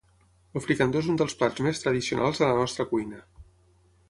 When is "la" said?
2.53-2.57